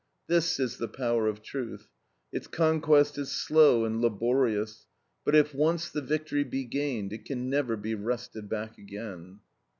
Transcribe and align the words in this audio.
This 0.25 0.59
is 0.59 0.77
the 0.79 0.87
power 0.87 1.27
of 1.27 1.43
truth; 1.43 1.87
its 2.31 2.47
conquest 2.47 3.19
is 3.19 3.29
slow 3.31 3.85
and 3.85 4.01
laborious, 4.01 4.87
but 5.23 5.35
if 5.35 5.53
once 5.53 5.91
the 5.91 6.01
victory 6.01 6.43
be 6.43 6.63
gained 6.65 7.13
it 7.13 7.23
can 7.23 7.51
never 7.51 7.77
be 7.77 7.93
wrested 7.93 8.49
back 8.49 8.79
again. 8.79 9.41